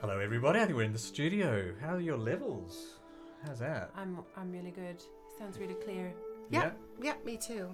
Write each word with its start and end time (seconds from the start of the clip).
Hello, 0.00 0.18
everybody. 0.18 0.58
I 0.60 0.64
think 0.64 0.76
we're 0.76 0.84
in 0.84 0.92
the 0.92 0.98
studio. 0.98 1.72
How 1.80 1.94
are 1.94 2.00
your 2.00 2.16
levels? 2.16 2.98
How's 3.44 3.58
that? 3.58 3.90
I'm 3.96 4.18
I'm 4.36 4.50
really 4.50 4.70
good. 4.70 5.02
Sounds 5.38 5.58
really 5.58 5.74
clear. 5.74 6.12
Yeah. 6.50 6.70
Yep, 7.02 7.24
me 7.24 7.36
too. 7.36 7.68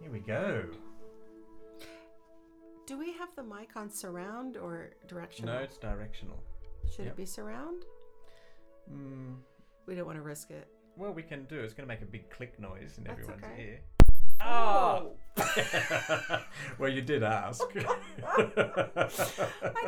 Here 0.00 0.10
we 0.10 0.20
go. 0.20 0.64
Do 2.86 2.98
we 2.98 3.12
have 3.12 3.28
the 3.36 3.42
mic 3.42 3.76
on 3.76 3.90
surround 3.90 4.56
or 4.56 4.90
directional? 5.06 5.54
No, 5.54 5.60
it's 5.60 5.76
directional. 5.78 6.42
Should 6.90 7.04
yep. 7.04 7.14
it 7.14 7.16
be 7.16 7.26
surround? 7.26 7.84
Mm, 8.92 9.36
We 9.86 9.94
don't 9.94 10.06
want 10.06 10.18
to 10.18 10.22
risk 10.22 10.50
it. 10.50 10.66
well, 10.96 11.12
we 11.12 11.22
can 11.22 11.44
do. 11.44 11.60
It's 11.60 11.72
going 11.72 11.88
to 11.88 11.94
make 11.94 12.02
a 12.02 12.06
big 12.10 12.28
click 12.30 12.58
noise 12.58 12.98
in 12.98 13.04
That's 13.04 13.12
everyone's 13.20 13.44
okay. 13.44 13.62
ear. 13.62 13.80
Oh! 14.42 15.12
well, 16.78 16.90
you 16.90 17.02
did 17.02 17.22
ask. 17.22 17.62
I 18.26 19.08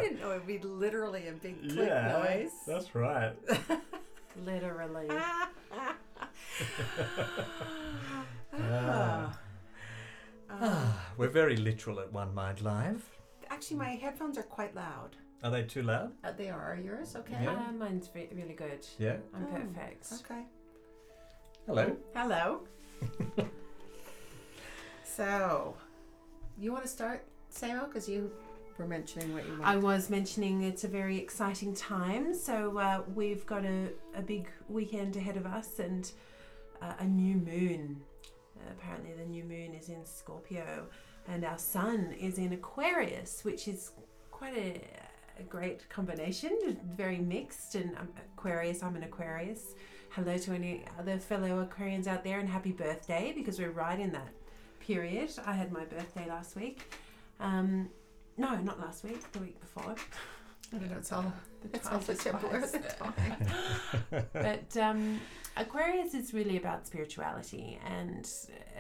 didn't 0.01 0.20
know 0.20 0.30
it'd 0.33 0.47
be 0.47 0.59
literally 0.59 1.28
a 1.28 1.33
big 1.33 1.61
click 1.62 1.88
noise. 1.88 2.51
That's 2.66 2.95
right. 2.95 3.33
Literally. 4.45 5.09
Ah. 5.11 5.48
Ah, 10.51 11.06
we're 11.16 11.28
very 11.28 11.56
literal 11.56 12.00
at 12.00 12.12
One 12.12 12.34
Mind 12.34 12.61
Live. 12.61 13.03
Actually, 13.50 13.77
my 13.78 13.91
headphones 13.91 14.39
are 14.39 14.42
quite 14.42 14.75
loud. 14.75 15.16
Are 15.42 15.50
they 15.50 15.64
too 15.64 15.83
loud? 15.83 16.12
Uh, 16.23 16.33
they 16.33 16.50
are. 16.50 16.73
Are 16.73 16.77
yours 16.77 17.16
okay? 17.16 17.37
Yeah. 17.42 17.53
Uh, 17.69 17.73
mine's 17.73 18.11
re- 18.14 18.28
really 18.33 18.55
good. 18.55 18.87
Yeah. 18.98 19.16
I'm 19.34 19.45
Oh, 19.45 19.56
perfect. 19.56 20.12
Okay. 20.25 20.42
Hello. 21.66 21.97
Hello. 22.14 22.61
So, 25.17 25.75
you 26.59 26.73
want 26.73 26.85
to 26.85 26.91
start, 26.91 27.25
Samo? 27.53 27.87
Because 27.87 28.09
you 28.09 28.31
were 28.79 28.87
mentioning 28.87 29.33
what 29.33 29.47
you 29.47 29.53
want. 29.53 29.65
I 29.65 29.77
was 29.77 30.11
mentioning 30.11 30.63
it's 30.63 30.85
a 30.85 30.89
very 30.89 31.19
exciting 31.19 31.75
time. 31.75 32.35
So 32.35 32.79
uh, 32.79 33.03
we've 33.15 33.45
got 33.47 33.65
a, 33.65 33.89
a 34.15 34.23
big 34.23 34.49
weekend 34.69 35.17
ahead 35.17 35.37
of 35.37 35.47
us 35.47 35.79
and 35.79 36.11
uh, 36.81 36.95
a 36.99 37.05
new 37.05 37.37
moon. 37.37 38.01
Uh, 38.57 38.71
apparently, 38.73 39.13
the 39.15 39.25
new 39.25 39.45
moon 39.45 39.75
is 39.75 39.89
in 39.89 40.05
Scorpio, 40.05 40.87
and 41.29 41.45
our 41.45 41.59
sun 41.59 42.15
is 42.19 42.39
in 42.39 42.53
Aquarius, 42.53 43.45
which 43.45 43.69
is 43.69 43.93
quite 44.31 44.57
a, 44.57 44.81
a 45.39 45.43
great 45.43 45.89
combination. 45.89 46.79
Very 46.97 47.19
mixed. 47.19 47.75
And 47.75 47.97
um, 47.97 48.09
Aquarius, 48.37 48.83
I'm 48.83 48.97
an 48.97 49.05
Aquarius. 49.05 49.75
Hello 50.11 50.37
to 50.37 50.53
any 50.53 50.85
other 50.99 51.19
fellow 51.19 51.67
Aquarians 51.67 52.07
out 52.07 52.23
there, 52.23 52.39
and 52.39 52.49
happy 52.49 52.73
birthday 52.73 53.33
because 53.35 53.59
we're 53.59 53.71
right 53.71 53.99
in 53.99 54.13
that 54.13 54.29
period. 54.86 55.30
I 55.47 55.52
had 55.52 55.72
my 55.72 55.84
birthday 55.84 56.27
last 56.28 56.56
week. 56.56 56.92
Um, 57.41 57.88
no, 58.36 58.56
not 58.56 58.80
last 58.80 59.05
week, 59.05 59.30
the 59.33 59.38
week 59.41 59.61
before. 59.61 59.94
I 60.75 60.78
don't 60.78 60.91
know. 60.91 60.97
It's 60.98 61.12
all. 61.12 61.33
The 61.62 61.77
It's 61.77 61.86
all 61.86 62.00
time 62.00 62.16
such 62.16 62.27
a 62.27 62.36
blur 62.36 62.61
flies. 62.61 62.75
at 62.75 62.98
the 62.98 63.05
time. 63.05 64.27
but 64.33 64.77
um, 64.83 65.20
Aquarius 65.56 66.14
is 66.14 66.33
really 66.34 66.56
about 66.56 66.86
spirituality, 66.86 67.78
and 67.86 68.25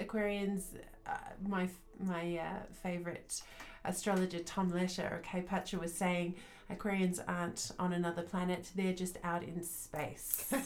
Aquarians, 0.00 0.74
uh, 1.06 1.12
my 1.46 1.68
my 2.00 2.38
uh, 2.38 2.62
favorite 2.82 3.42
astrologer 3.84 4.38
Tom 4.40 4.70
Lesher 4.70 5.08
or 5.12 5.18
Kay 5.22 5.42
Patcher 5.42 5.78
was 5.78 5.92
saying, 5.92 6.34
Aquarians 6.70 7.20
aren't 7.28 7.72
on 7.78 7.92
another 7.92 8.22
planet; 8.22 8.70
they're 8.74 8.94
just 8.94 9.18
out 9.22 9.42
in 9.44 9.62
space. 9.62 10.50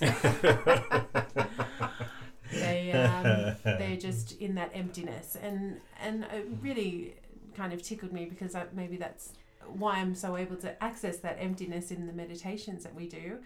they 2.53 2.93
um, 2.93 3.57
they're 3.65 3.97
just 3.97 4.33
in 4.41 4.55
that 4.57 4.71
emptiness, 4.75 5.37
and 5.43 5.81
and 6.01 6.25
it 6.25 6.47
really 6.63 7.15
kind 7.57 7.73
of 7.73 7.83
tickled 7.83 8.13
me 8.13 8.27
because 8.27 8.55
I, 8.55 8.65
maybe 8.75 8.97
that's 8.97 9.33
why 9.67 9.97
I'm 9.99 10.15
so 10.15 10.37
able 10.37 10.57
to 10.57 10.83
access 10.83 11.17
that 11.19 11.39
emptiness 11.41 11.91
in 11.91 12.07
the 12.07 12.13
meditations 12.13 12.83
that 12.85 12.95
we 12.95 13.09
do. 13.09 13.39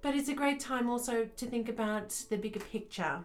But 0.00 0.14
it's 0.14 0.28
a 0.28 0.34
great 0.34 0.60
time 0.60 0.88
also 0.88 1.24
to 1.24 1.46
think 1.46 1.68
about 1.68 2.10
the 2.30 2.36
bigger 2.36 2.60
picture 2.60 3.20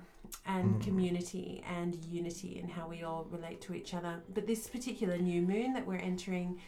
and 0.45 0.75
Mm. 0.75 0.83
community 0.83 1.63
and 1.67 1.95
unity 2.05 2.59
and 2.59 2.71
how 2.71 2.87
we 2.87 3.03
all 3.03 3.27
relate 3.29 3.61
to 3.61 3.73
each 3.75 3.93
other. 3.93 4.21
But 4.33 4.47
this 4.47 4.67
particular 4.67 5.17
new 5.17 5.41
moon 5.41 5.73
that 5.73 5.85
we're 5.85 5.97
entering 5.97 6.59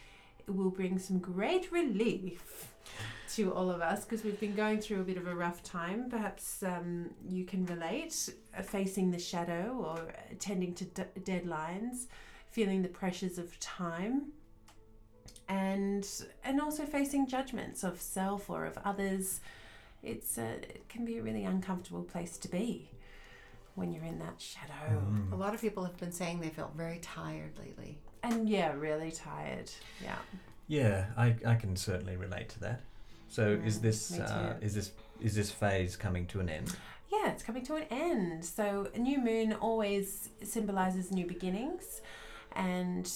will 0.48 0.70
bring 0.70 0.98
some 0.98 1.18
great 1.18 1.70
relief 1.72 2.72
to 3.34 3.52
all 3.52 3.70
of 3.70 3.80
us 3.80 4.04
because 4.04 4.24
we've 4.24 4.38
been 4.38 4.54
going 4.54 4.80
through 4.80 5.00
a 5.00 5.04
bit 5.04 5.16
of 5.16 5.26
a 5.26 5.34
rough 5.34 5.62
time. 5.62 6.08
Perhaps 6.08 6.62
um, 6.62 7.10
you 7.28 7.44
can 7.44 7.66
relate, 7.66 8.32
uh, 8.56 8.62
facing 8.62 9.10
the 9.10 9.18
shadow 9.18 9.84
or 9.84 10.14
attending 10.30 10.74
to 10.74 10.84
d- 10.84 11.02
deadlines, 11.20 12.06
feeling 12.50 12.82
the 12.82 12.88
pressures 12.88 13.38
of 13.38 13.58
time 13.60 14.32
and 15.48 16.24
and 16.44 16.60
also 16.60 16.84
facing 16.84 17.26
judgments 17.26 17.84
of 17.84 18.00
self 18.00 18.50
or 18.50 18.64
of 18.64 18.76
others 18.84 19.40
it's 20.02 20.38
a, 20.38 20.54
it 20.54 20.88
can 20.88 21.04
be 21.04 21.18
a 21.18 21.22
really 21.22 21.44
uncomfortable 21.44 22.02
place 22.02 22.36
to 22.36 22.48
be 22.48 22.90
when 23.76 23.92
you're 23.92 24.04
in 24.04 24.18
that 24.18 24.40
shadow 24.40 25.00
Mm. 25.00 25.32
A 25.32 25.36
lot 25.36 25.54
of 25.54 25.60
people 25.60 25.84
have 25.84 25.96
been 25.98 26.12
saying 26.12 26.40
they 26.40 26.48
felt 26.50 26.74
very 26.76 26.98
tired 26.98 27.52
lately. 27.58 27.98
and 28.22 28.48
yeah 28.48 28.72
really 28.74 29.12
tired 29.12 29.70
yeah 30.02 30.18
Yeah, 30.68 31.06
I, 31.16 31.36
I 31.46 31.54
can 31.54 31.76
certainly 31.76 32.16
relate 32.16 32.48
to 32.54 32.60
that. 32.66 32.80
So 33.28 33.42
is 33.64 33.78
Mm, 33.78 33.82
this 33.82 34.18
uh, 34.18 34.54
is 34.66 34.74
this 34.74 34.90
is 35.20 35.34
this 35.34 35.50
phase 35.50 35.94
coming 35.96 36.26
to 36.32 36.40
an 36.40 36.48
end? 36.48 36.74
yeah 37.14 37.30
it's 37.32 37.44
coming 37.48 37.64
to 37.70 37.74
an 37.76 37.84
end 37.90 38.44
so 38.44 38.88
a 38.94 38.98
new 38.98 39.18
moon 39.30 39.52
always 39.68 40.28
symbolizes 40.42 41.12
new 41.12 41.24
beginnings 41.34 42.00
and 42.56 43.06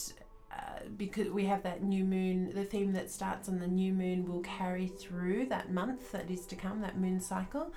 uh, 0.57 0.81
because 0.97 1.29
we 1.31 1.45
have 1.47 1.63
that 1.65 1.83
new 1.83 2.05
moon 2.05 2.53
the 2.55 2.65
theme 2.65 2.93
that 2.93 3.11
starts 3.11 3.49
on 3.49 3.59
the 3.59 3.67
new 3.67 3.93
moon 3.93 4.19
will 4.29 4.43
carry 4.59 4.87
through 4.87 5.47
that 5.47 5.73
month 5.73 6.13
that 6.13 6.31
is 6.31 6.47
to 6.47 6.55
come 6.57 6.81
that 6.83 6.97
moon 6.99 7.19
cycle 7.21 7.73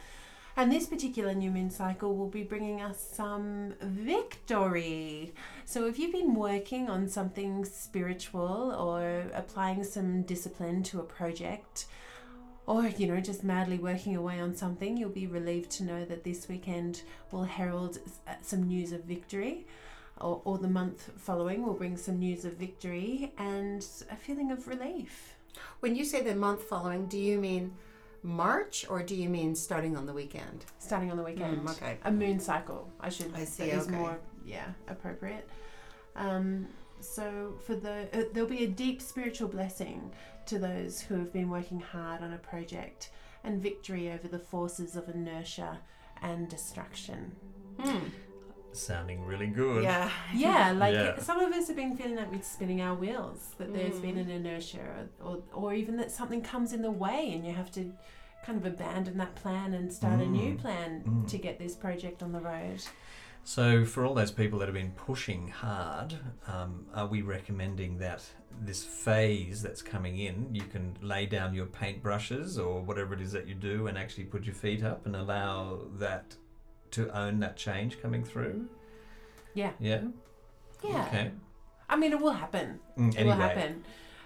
and 0.55 0.71
this 0.71 0.85
particular 0.85 1.33
new 1.33 1.49
moon 1.49 1.69
cycle 1.69 2.15
will 2.15 2.29
be 2.29 2.43
bringing 2.43 2.81
us 2.81 2.99
some 3.13 3.73
victory. 3.81 5.33
So, 5.65 5.87
if 5.87 5.97
you've 5.97 6.11
been 6.11 6.35
working 6.35 6.89
on 6.89 7.07
something 7.07 7.65
spiritual 7.65 8.75
or 8.77 9.25
applying 9.33 9.83
some 9.83 10.21
discipline 10.23 10.83
to 10.83 10.99
a 10.99 11.03
project, 11.03 11.85
or 12.67 12.87
you 12.87 13.07
know, 13.07 13.19
just 13.19 13.43
madly 13.43 13.77
working 13.77 14.15
away 14.15 14.39
on 14.39 14.55
something, 14.55 14.95
you'll 14.95 15.09
be 15.09 15.27
relieved 15.27 15.71
to 15.71 15.83
know 15.83 16.05
that 16.05 16.23
this 16.23 16.47
weekend 16.47 17.01
will 17.31 17.43
herald 17.43 17.97
uh, 18.27 18.33
some 18.41 18.63
news 18.63 18.91
of 18.91 19.03
victory. 19.03 19.65
Or, 20.21 20.41
or 20.45 20.59
the 20.59 20.67
month 20.67 21.09
following 21.17 21.65
will 21.65 21.73
bring 21.73 21.97
some 21.97 22.19
news 22.19 22.45
of 22.45 22.53
victory 22.53 23.33
and 23.39 23.85
a 24.11 24.15
feeling 24.15 24.51
of 24.51 24.67
relief. 24.67 25.33
When 25.79 25.95
you 25.95 26.05
say 26.05 26.21
the 26.21 26.35
month 26.35 26.63
following, 26.63 27.07
do 27.07 27.17
you 27.17 27.39
mean 27.39 27.73
March 28.23 28.85
or 28.89 29.03
do 29.03 29.16
you 29.16 29.29
mean 29.29 29.53
starting 29.53 29.97
on 29.97 30.06
the 30.06 30.13
weekend? 30.13 30.66
Starting 30.79 31.11
on 31.11 31.17
the 31.17 31.23
weekend. 31.23 31.59
Mm, 31.59 31.72
okay. 31.72 31.97
a 32.03 32.11
moon 32.11 32.39
cycle. 32.39 32.89
I 33.00 33.09
should. 33.09 33.34
I 33.35 33.44
see, 33.44 33.66
is 33.66 33.88
okay. 33.88 33.95
more 33.95 34.17
yeah 34.45 34.67
appropriate. 34.88 35.47
Um, 36.16 36.67
so 37.01 37.56
for 37.66 37.75
the 37.75 38.07
uh, 38.13 38.23
there'll 38.33 38.50
be 38.50 38.63
a 38.63 38.67
deep 38.67 39.01
spiritual 39.01 39.50
blessing 39.50 40.12
to 40.45 40.57
those 40.57 41.01
who 41.01 41.16
have 41.16 41.33
been 41.33 41.50
working 41.50 41.79
hard 41.79 42.22
on 42.22 42.33
a 42.33 42.38
project 42.38 43.12
and 43.44 43.62
victory 43.62 44.12
over 44.12 44.28
the 44.28 44.39
forces 44.39 44.95
of 44.95 45.09
inertia 45.09 45.79
and 46.22 46.50
destruction. 46.50 47.35
Hmm. 47.79 48.00
Sounding 48.73 49.25
really 49.25 49.47
good. 49.47 49.84
Yeah. 49.91 50.09
Yeah, 50.34 50.72
like 50.72 50.94
Yeah. 50.94 51.19
some 51.19 51.39
of 51.39 51.51
us 51.53 51.67
have 51.67 51.75
been 51.78 51.95
feeling 51.97 52.16
like 52.16 52.31
we're 52.31 52.41
spinning 52.41 52.81
our 52.81 52.95
wheels, 52.95 53.53
that 53.57 53.73
there's 53.73 54.00
been 54.00 54.17
an 54.17 54.29
inertia, 54.29 54.79
or, 55.23 55.28
or, 55.29 55.44
or 55.53 55.73
even 55.73 55.97
that 55.97 56.11
something 56.11 56.41
comes 56.41 56.73
in 56.73 56.81
the 56.81 56.91
way 56.91 57.31
and 57.33 57.45
you 57.45 57.53
have 57.53 57.72
to 57.73 57.91
kind 58.45 58.57
of 58.57 58.66
abandon 58.66 59.17
that 59.17 59.36
plan 59.36 59.74
and 59.74 59.92
start 59.92 60.19
a 60.19 60.25
new 60.25 60.53
Mm. 60.56 60.59
plan 60.59 61.03
Mm. 61.07 61.27
to 61.30 61.38
get 61.38 61.59
this 61.59 61.75
project 61.75 62.21
on 62.21 62.31
the 62.33 62.42
road. 62.42 62.83
So 63.45 63.83
for 63.86 64.06
all 64.06 64.13
those 64.13 64.31
people 64.31 64.59
that 64.59 64.65
have 64.68 64.74
been 64.75 64.92
pushing 64.92 65.50
hard, 65.50 66.15
um, 66.47 66.86
are 66.94 67.07
we 67.07 67.21
recommending 67.21 67.97
that 68.00 68.24
this 68.62 68.83
phase 68.86 69.62
that's 69.62 69.81
coming 69.81 70.18
in, 70.18 70.53
you 70.56 70.62
can 70.63 70.95
lay 71.01 71.25
down 71.25 71.53
your 71.53 71.65
paintbrushes 71.65 72.57
or 72.63 72.81
whatever 72.81 73.13
it 73.13 73.19
is 73.21 73.31
that 73.33 73.47
you 73.47 73.56
do, 73.56 73.88
and 73.88 73.97
actually 73.97 74.24
put 74.25 74.44
your 74.45 74.56
feet 74.56 74.83
up 74.83 75.06
and 75.06 75.15
allow 75.15 75.80
that 76.00 76.36
to 76.94 77.16
own 77.18 77.40
that 77.42 77.57
change 77.57 78.01
coming 78.01 78.24
through? 78.24 78.68
Yeah. 79.54 79.72
Yeah. 79.80 80.01
Yeah. 80.84 81.06
Okay. 81.07 81.31
I 81.90 81.95
mean, 81.95 82.12
it 82.12 82.19
will 82.19 82.31
happen. 82.34 82.80
Mm, 82.98 83.13
It 83.13 83.19
anyway. 83.19 83.36
will 83.36 83.42
happen. 83.44 83.86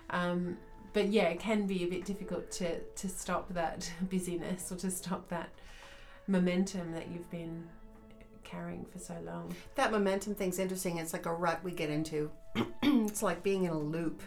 Um, 0.09 0.57
but 0.93 1.07
yeah, 1.09 1.25
it 1.25 1.39
can 1.39 1.67
be 1.67 1.83
a 1.83 1.87
bit 1.87 2.05
difficult 2.05 2.49
to, 2.51 2.79
to 2.79 3.09
stop 3.09 3.53
that 3.53 3.91
busyness 4.09 4.71
or 4.71 4.75
to 4.77 4.89
stop 4.91 5.27
that 5.29 5.49
momentum 6.27 6.91
that 6.93 7.09
you've 7.09 7.29
been 7.29 7.63
carrying 8.43 8.85
for 8.85 8.99
so 8.99 9.15
long. 9.25 9.53
That 9.75 9.91
momentum 9.91 10.33
thing's 10.35 10.59
interesting. 10.59 10.97
It's 10.97 11.13
like 11.13 11.25
a 11.25 11.33
rut 11.33 11.63
we 11.63 11.71
get 11.71 11.89
into. 11.89 12.31
it's 12.83 13.21
like 13.21 13.43
being 13.43 13.65
in 13.65 13.71
a 13.71 13.77
loop. 13.77 14.21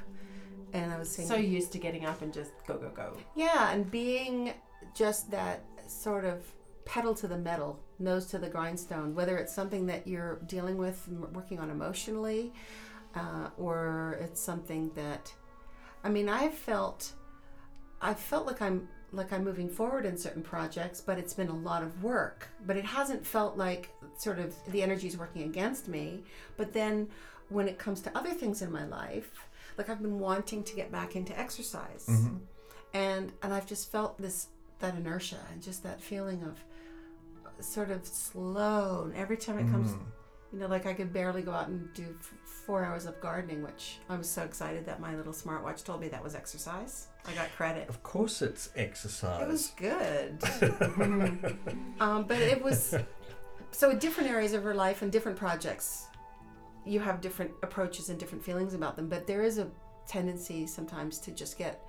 And 0.73 0.93
I 0.93 0.99
was 0.99 1.11
saying, 1.11 1.29
So 1.29 1.35
used 1.35 1.73
to 1.73 1.79
getting 1.79 2.05
up 2.05 2.23
and 2.23 2.33
just 2.33 2.53
go, 2.67 2.77
go, 2.77 2.91
go. 2.91 3.17
yeah, 3.35 3.73
and 3.73 3.91
being 3.91 4.53
just 4.95 5.31
that 5.33 5.65
sort 5.89 6.25
of 6.25 6.45
pedal 6.91 7.15
to 7.15 7.29
the 7.29 7.39
metal, 7.39 7.79
nose 8.01 8.27
to 8.27 8.37
the 8.37 8.49
grindstone, 8.49 9.15
whether 9.15 9.39
it's 9.39 9.55
something 9.55 9.87
that 9.87 10.09
you're 10.09 10.41
dealing 10.47 10.77
with, 10.77 11.07
working 11.33 11.61
on 11.61 11.71
emotionally, 11.71 12.53
uh, 13.15 13.49
or 13.57 14.19
it's 14.21 14.41
something 14.41 14.91
that, 14.97 15.33
I 16.03 16.09
mean, 16.09 16.29
I've 16.29 16.55
felt 16.55 17.13
I've 18.03 18.19
felt 18.19 18.45
like 18.45 18.61
I'm 18.61 18.89
like 19.13 19.33
I'm 19.33 19.45
moving 19.45 19.69
forward 19.69 20.05
in 20.05 20.17
certain 20.17 20.43
projects, 20.43 21.01
but 21.01 21.17
it's 21.17 21.33
been 21.33 21.49
a 21.49 21.57
lot 21.57 21.85
of 21.85 22.03
work. 22.03 22.49
But 22.67 22.77
it 22.77 22.85
hasn't 22.85 23.25
felt 23.25 23.57
like 23.57 23.91
sort 24.19 24.41
of 24.41 24.53
the 24.73 24.83
energy 24.83 25.07
is 25.07 25.17
working 25.17 25.43
against 25.43 25.87
me. 25.87 26.25
But 26.57 26.73
then 26.73 27.09
when 27.51 27.69
it 27.69 27.79
comes 27.79 28.01
to 28.03 28.19
other 28.19 28.31
things 28.31 28.63
in 28.63 28.73
my 28.73 28.85
life, 28.87 29.49
like 29.79 29.89
I've 29.91 30.03
been 30.03 30.19
wanting 30.19 30.65
to 30.65 30.75
get 30.75 30.91
back 30.91 31.15
into 31.15 31.39
exercise. 31.39 32.07
Mhm. 32.09 32.41
And 32.95 33.33
and 33.43 33.53
I've 33.55 33.67
just 33.67 33.93
felt 33.93 34.19
this 34.19 34.49
that 34.81 34.97
inertia 34.97 35.41
and 35.53 35.63
just 35.63 35.83
that 35.85 36.01
feeling 36.01 36.43
of 36.43 36.65
sort 37.63 37.91
of 37.91 38.07
slow. 38.07 39.03
And 39.05 39.15
every 39.17 39.37
time 39.37 39.59
it 39.59 39.71
comes 39.71 39.93
Mm. 39.93 39.99
you 40.53 40.59
know, 40.59 40.67
like 40.67 40.85
I 40.87 40.95
could 40.95 41.13
barely 41.13 41.43
go 41.43 41.53
out 41.53 41.69
and 41.69 41.93
do 41.95 42.05
f- 42.19 42.35
four 42.67 42.85
hours 42.85 43.07
of 43.07 43.21
gardening, 43.21 43.63
which 43.63 43.99
I 44.09 44.17
was 44.17 44.29
so 44.29 44.43
excited 44.43 44.85
that 44.87 44.99
my 45.01 45.15
little 45.17 45.33
smartwatch 45.33 45.85
told 45.85 46.01
me 46.01 46.09
that 46.09 46.23
was 46.25 46.35
exercise. 46.35 47.07
I 47.27 47.33
got 47.35 47.49
credit. 47.57 47.89
Of 47.89 48.03
course, 48.03 48.43
it's 48.43 48.71
exercise. 48.75 49.43
It 49.43 49.49
was 49.49 49.69
good. 49.77 50.43
um, 52.01 52.25
but 52.25 52.39
it 52.39 52.61
was 52.63 52.95
so 53.71 53.95
different 53.95 54.29
areas 54.31 54.53
of 54.53 54.65
her 54.65 54.75
life 54.75 55.03
and 55.03 55.13
different 55.13 55.39
projects, 55.39 56.07
you 56.85 56.99
have 56.99 57.21
different 57.21 57.53
approaches 57.63 58.09
and 58.11 58.19
different 58.19 58.43
feelings 58.43 58.75
about 58.75 58.97
them. 58.97 59.09
But 59.09 59.27
there 59.29 59.43
is 59.43 59.59
a 59.59 59.69
tendency 60.09 60.67
sometimes 60.67 61.19
to 61.21 61.31
just 61.31 61.59
get 61.59 61.87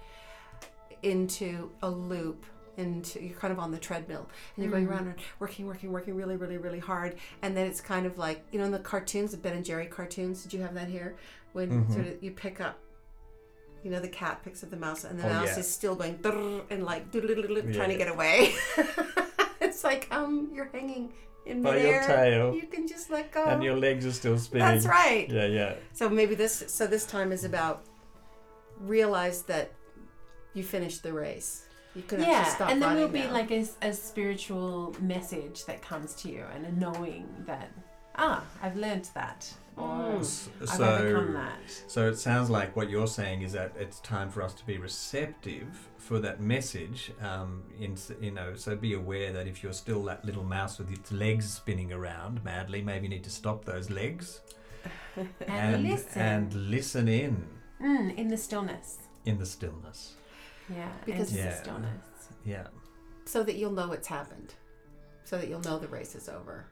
into 1.02 1.72
a 1.82 1.90
loop. 1.90 2.46
Into 2.78 3.22
you're 3.22 3.38
kind 3.38 3.52
of 3.52 3.60
on 3.60 3.72
the 3.72 3.78
treadmill 3.78 4.30
and 4.56 4.64
you're 4.64 4.72
going 4.72 4.88
Mm. 4.88 4.92
around 4.92 5.08
and 5.08 5.16
working, 5.40 5.68
working, 5.68 5.92
working 5.92 6.16
really, 6.16 6.38
really, 6.38 6.58
really 6.58 6.80
hard, 6.80 7.16
and 7.42 7.56
then 7.56 7.68
it's 7.68 7.82
kind 7.82 8.06
of 8.06 8.18
like 8.18 8.46
you 8.52 8.60
know 8.60 8.66
in 8.66 8.72
the 8.72 8.80
cartoons, 8.80 9.32
the 9.32 9.38
Ben 9.38 9.54
and 9.54 9.66
Jerry 9.66 9.88
cartoons. 9.88 10.44
Did 10.44 10.54
you 10.54 10.62
have 10.62 10.74
that 10.76 10.88
here? 10.88 11.16
When 11.54 11.70
Mhm. 11.86 11.94
sort 11.94 12.08
of 12.08 12.24
you 12.24 12.32
pick 12.32 12.62
up, 12.62 12.80
you 13.84 13.92
know, 13.92 14.00
the 14.00 14.08
cat 14.08 14.42
picks 14.44 14.64
up 14.64 14.70
the 14.70 14.78
mouse, 14.78 15.04
and 15.04 15.20
the 15.20 15.26
Oh, 15.26 15.30
mouse 15.34 15.48
yeah. 15.48 15.60
is 15.60 15.70
still 15.70 15.96
going 15.96 16.18
and 16.70 16.86
like 16.86 17.12
doodle-doodle-doodle, 17.12 17.74
trying 17.74 17.90
to 17.90 17.98
get 17.98 18.08
away. 18.08 18.56
it's 19.60 19.84
like 19.84 20.08
um, 20.12 20.50
you're 20.54 20.70
hanging 20.72 21.12
in 21.46 21.62
By 21.62 21.78
your 21.78 22.02
tail. 22.04 22.56
You 22.56 22.68
can 22.68 22.88
just 22.88 23.10
let 23.10 23.32
go. 23.34 23.44
and 23.46 23.62
your 23.62 23.76
legs 23.76 24.06
are 24.06 24.14
still 24.14 24.38
spinning. 24.40 24.66
That's 24.66 24.86
right. 24.86 25.30
Yeah, 25.30 25.46
yeah. 25.48 25.74
So 25.94 26.08
maybe 26.10 26.36
this. 26.36 26.64
So 26.68 26.88
this 26.88 27.06
time 27.06 27.34
is 27.34 27.44
about 27.44 27.84
realize 28.80 29.42
that 29.44 29.72
you 30.54 30.64
finished 30.64 31.04
the 31.04 31.12
race. 31.14 31.68
You 31.96 32.04
could 32.04 32.20
actually 32.20 32.34
yeah, 32.34 32.44
stop 32.46 32.70
and 32.70 32.82
there 32.82 32.96
will 32.96 33.08
be 33.10 33.20
now. 33.24 33.34
like 33.34 33.52
a, 33.52 33.66
a 33.82 33.92
spiritual 33.94 34.96
message 35.02 35.66
that 35.66 35.82
comes 35.82 36.14
to 36.22 36.30
you, 36.30 36.44
and 36.56 36.66
a 36.66 36.72
knowing 36.72 37.28
that 37.46 37.70
ah, 38.16 38.44
I've 38.62 38.76
learnt 38.78 39.12
that, 39.14 39.52
or 39.76 39.84
Mm. 39.88 40.20
S- 40.20 40.50
I've 40.70 40.80
overcome 40.82 41.28
So, 41.28 41.34
that. 41.34 41.60
so 41.88 42.08
it 42.10 42.18
sounds 42.18 42.50
like 42.50 42.76
what 42.76 42.90
you're 42.90 43.08
saying 43.08 43.42
is 43.42 43.54
that 43.54 43.74
it's 43.80 44.00
time 44.02 44.30
for 44.30 44.42
us 44.42 44.54
to 44.56 44.66
be 44.66 44.78
receptive 44.78 45.68
for 45.98 46.20
that 46.20 46.40
message. 46.42 47.12
Um, 47.22 47.64
in 47.80 47.98
you 48.22 48.32
know, 48.32 48.54
so 48.56 48.76
be 48.76 48.94
aware 48.94 49.32
that 49.34 49.48
if 49.48 49.62
you're 49.64 49.74
still 49.74 50.04
that 50.06 50.24
little 50.26 50.44
mouse 50.44 50.78
with 50.80 50.92
its 50.92 51.12
legs 51.12 51.52
spinning 51.52 51.92
around 51.92 52.44
madly, 52.44 52.82
maybe 52.82 53.04
you 53.06 53.10
need 53.10 53.24
to 53.26 53.30
stop 53.30 53.66
those 53.66 53.90
legs 53.90 54.42
And, 55.48 55.84
listen 55.84 56.22
and 56.22 56.54
listen 56.70 57.08
in 57.08 57.48
mm, 57.82 58.16
in 58.18 58.28
the 58.30 58.38
stillness. 58.38 58.98
in 59.26 59.38
the 59.40 59.46
stillness. 59.46 60.16
Yeah, 60.72 60.92
Because- 61.06 61.32
into 61.32 61.44
Yeah. 61.44 61.50
the 61.52 61.56
stillness. 61.58 62.30
Yeah. 62.46 62.68
so 63.26 63.44
that 63.44 63.56
you'll 63.56 63.72
know 63.72 63.92
it's 63.92 64.08
happened, 64.08 64.54
so 65.24 65.38
that 65.38 65.48
you'll 65.48 65.62
know 65.62 65.78
the 65.78 65.88
race 65.88 66.16
is 66.16 66.28
over. 66.28 66.66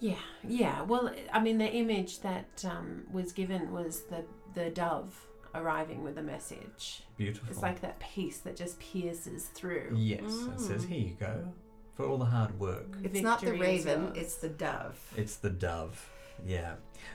Yeah, 0.00 0.14
yeah. 0.46 0.82
Well, 0.82 1.10
I 1.32 1.40
mean, 1.40 1.58
the 1.58 1.68
image 1.72 2.20
that 2.20 2.64
um, 2.64 3.04
was 3.10 3.32
given 3.32 3.72
was 3.72 4.02
the 4.04 4.24
the 4.54 4.70
dove 4.70 5.16
arriving 5.54 6.04
with 6.04 6.18
a 6.18 6.22
message. 6.22 7.02
Beautiful. 7.16 7.48
It's 7.50 7.62
like 7.62 7.80
that 7.80 7.98
piece 8.00 8.38
that 8.40 8.54
just 8.54 8.78
pierces 8.78 9.46
through. 9.54 9.94
yes, 9.96 10.20
it 10.22 10.60
says 10.60 10.84
Mm. 10.84 10.88
here 10.88 11.00
you 11.08 11.16
go 11.18 11.52
for 11.94 12.04
all 12.06 12.18
the 12.18 12.26
hard 12.26 12.60
work. 12.60 12.96
It's 13.02 13.20
not 13.22 13.40
the 13.40 13.54
raven; 13.54 14.04
yours. 14.08 14.16
it's 14.18 14.36
the 14.36 14.50
dove. 14.50 14.98
It's 15.16 15.36
the 15.36 15.50
dove. 15.50 16.10
Yeah. 16.46 16.74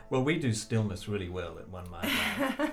Well, 0.10 0.24
we 0.24 0.38
do 0.38 0.52
stillness 0.52 1.08
really 1.08 1.30
well 1.30 1.58
at 1.58 1.70
One 1.70 1.90
Mind 1.90 2.10
Live. 2.60 2.72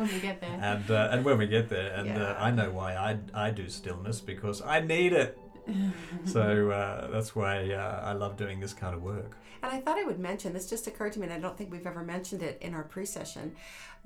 when 0.00 0.12
we 0.12 0.20
get 0.20 0.40
there. 0.40 0.58
and 0.60 0.90
uh, 0.90 1.08
and 1.12 1.24
when 1.24 1.38
we 1.38 1.46
get 1.46 1.68
there, 1.68 1.92
and 1.94 2.10
uh, 2.20 2.34
I 2.38 2.50
know 2.50 2.70
why 2.70 2.94
I, 2.94 3.18
I 3.34 3.50
do 3.50 3.68
stillness 3.68 4.20
because 4.20 4.62
I 4.62 4.80
need 4.80 5.12
it. 5.12 5.38
So 6.24 6.70
uh, 6.70 7.08
that's 7.12 7.36
why 7.36 7.70
uh, 7.72 8.02
I 8.04 8.12
love 8.12 8.36
doing 8.36 8.58
this 8.60 8.72
kind 8.74 8.94
of 8.94 9.02
work. 9.02 9.36
And 9.62 9.70
I 9.72 9.80
thought 9.80 9.98
I 9.98 10.04
would 10.04 10.18
mention 10.18 10.52
this 10.52 10.68
just 10.68 10.86
occurred 10.88 11.12
to 11.12 11.20
me, 11.20 11.26
and 11.26 11.32
I 11.34 11.38
don't 11.38 11.56
think 11.56 11.70
we've 11.70 11.86
ever 11.86 12.02
mentioned 12.02 12.42
it 12.42 12.58
in 12.60 12.74
our 12.74 12.82
pre-session, 12.82 13.52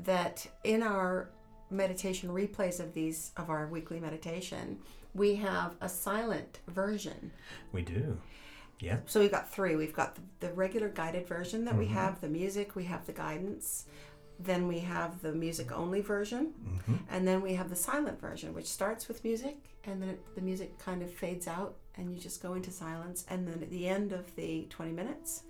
that 0.00 0.46
in 0.64 0.82
our 0.82 1.30
meditation 1.70 2.28
replays 2.28 2.80
of 2.80 2.92
these 2.92 3.32
of 3.36 3.48
our 3.50 3.66
weekly 3.68 3.98
meditation, 4.00 4.78
we 5.14 5.36
have 5.36 5.74
a 5.80 5.88
silent 5.88 6.58
version. 6.68 7.30
We 7.72 7.82
do. 7.82 8.18
Yeah. 8.80 8.98
So 9.06 9.20
we've 9.20 9.30
got 9.30 9.48
three. 9.50 9.76
We've 9.76 9.94
got 9.94 10.16
the, 10.16 10.20
the 10.48 10.52
regular 10.52 10.88
guided 10.88 11.26
version 11.26 11.64
that 11.64 11.76
we 11.76 11.86
Mhm. 11.86 11.90
have, 11.92 12.20
the 12.20 12.28
music, 12.28 12.74
we 12.76 12.84
have 12.84 13.06
the 13.06 13.12
guidance, 13.12 13.86
then 14.38 14.66
we 14.68 14.80
have 14.80 15.22
the 15.22 15.32
music 15.32 15.70
only 15.72 16.00
version, 16.00 16.52
hmm 16.86 16.96
and 17.10 17.26
then 17.28 17.40
we 17.42 17.54
have 17.54 17.68
the 17.70 17.76
silent 17.76 18.20
version, 18.20 18.54
which 18.54 18.66
starts 18.66 19.08
with 19.08 19.22
music, 19.24 19.56
and 19.84 20.00
then 20.00 20.08
it, 20.08 20.34
the 20.34 20.40
music 20.40 20.78
kind 20.78 21.02
of 21.02 21.10
fades 21.10 21.46
out, 21.46 21.76
and 21.96 22.10
you 22.12 22.18
just 22.18 22.42
go 22.42 22.54
into 22.54 22.70
silence. 22.70 23.24
And 23.28 23.46
then 23.46 23.62
at 23.62 23.70
the 23.70 23.86
end 23.88 24.12
of 24.12 24.34
the 24.36 24.66
20 24.70 24.92
minutes, 24.92 25.42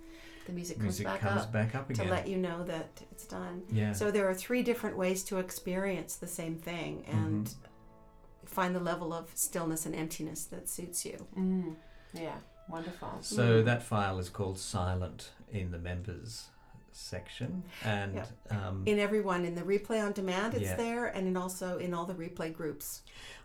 the 0.45 0.51
music 0.53 0.79
comes 0.79 0.99
back 0.99 1.21
comes 1.21 1.41
up 1.41 1.51
back 1.51 1.73
up 1.75 1.91
to 1.93 2.03
let 2.03 2.27
you 2.27 2.37
know 2.37 2.63
that 2.65 3.01
it's 3.11 3.25
done. 3.25 3.63
yeah. 3.71 3.93
So 3.93 4.11
there 4.11 4.27
are 4.29 4.33
three 4.35 4.61
different 4.61 4.95
ways 4.97 5.23
to 5.25 5.39
experience 5.39 6.15
the 6.17 6.27
same 6.27 6.55
thing 6.57 7.03
and 7.07 7.45
Mm-hmm. 7.47 8.45
find 8.45 8.75
the 8.75 8.79
level 8.79 9.11
of 9.13 9.29
stillness 9.33 9.85
and 9.87 9.95
emptiness 9.95 10.45
that 10.45 10.69
suits 10.69 11.03
you. 11.05 11.25
Mm, 11.37 11.75
yeah, 12.13 12.37
wonderful. 12.69 13.17
So 13.21 13.61
Mm. 13.61 13.65
that 13.65 13.81
file 13.83 14.19
is 14.19 14.29
called 14.29 14.59
Silent 14.59 15.31
in 15.51 15.71
the 15.71 15.79
members 15.79 16.49
section, 16.95 17.63
and 17.83 18.15
Yep. 18.15 18.27
um, 18.51 18.83
In 18.85 18.99
everyone, 18.99 19.45
in 19.45 19.55
the 19.55 19.61
replay 19.61 20.03
on 20.03 20.13
demand, 20.13 20.53
it's 20.53 20.63
Yeah. 20.63 20.75
there, 20.75 21.05
and 21.07 21.27
in 21.27 21.35
also 21.37 21.77
in 21.77 21.93
all 21.93 22.05
the 22.05 22.13
replay 22.13 22.53
groups. 22.53 23.01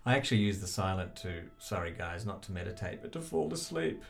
I 0.06 0.16
actually 0.16 0.38
use 0.40 0.60
the 0.60 0.66
silent 0.66 1.16
to 1.16 1.50
sorry 1.58 1.90
guys, 1.92 2.24
not 2.24 2.42
to 2.44 2.52
meditate, 2.52 3.02
but 3.02 3.12
to 3.12 3.20
fall 3.20 3.52
asleep. 3.52 4.02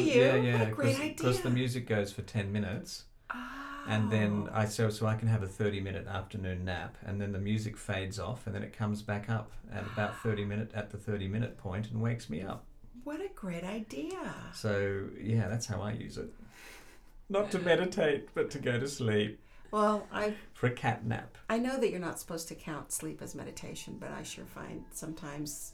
you? 0.00 0.22
Yeah, 0.22 0.34
What 0.36 0.44
yeah. 0.44 0.62
a 0.62 0.70
great 0.70 1.16
Because 1.16 1.40
the 1.40 1.50
music 1.50 1.86
goes 1.86 2.12
for 2.12 2.22
ten 2.22 2.52
minutes. 2.52 3.04
and 3.88 4.10
then 4.10 4.48
Oh. 4.48 4.52
I 4.52 4.64
so 4.66 4.90
so 4.90 5.06
I 5.06 5.14
can 5.14 5.28
have 5.28 5.42
a 5.42 5.48
thirty 5.48 5.80
minute 5.80 6.06
afternoon 6.06 6.64
nap, 6.64 6.96
and 7.04 7.20
then 7.20 7.32
the 7.32 7.38
music 7.38 7.76
fades 7.76 8.18
off, 8.18 8.46
and 8.46 8.54
then 8.54 8.62
it 8.62 8.72
comes 8.72 9.00
back 9.02 9.30
up 9.30 9.52
at 9.72 9.84
about 9.86 10.16
thirty 10.22 10.44
minute 10.44 10.70
at 10.74 10.90
the 10.90 10.98
thirty 10.98 11.28
minute 11.28 11.56
point 11.56 11.90
and 11.90 12.02
wakes 12.02 12.28
me 12.28 12.42
up. 12.42 12.64
What 13.04 13.20
a 13.20 13.28
great 13.34 13.62
idea. 13.62 14.34
So 14.52 15.08
yeah, 15.20 15.46
that's 15.48 15.66
how 15.66 15.80
I 15.80 15.92
use 15.92 16.18
it. 16.18 16.32
Not 17.28 17.50
to 17.52 17.58
meditate, 17.58 18.28
but 18.34 18.50
to 18.52 18.58
go 18.58 18.78
to 18.78 18.88
sleep 18.88 19.40
Well, 19.70 20.06
I 20.12 20.34
for 20.54 20.66
a 20.68 20.70
cat 20.70 21.04
nap. 21.04 21.36
I 21.48 21.58
know 21.58 21.78
that 21.78 21.90
you're 21.90 22.00
not 22.00 22.18
supposed 22.20 22.48
to 22.48 22.54
count 22.54 22.92
sleep 22.92 23.20
as 23.22 23.34
meditation, 23.34 23.96
but 23.98 24.10
I 24.12 24.22
sure 24.22 24.44
find 24.46 24.84
sometimes 24.92 25.72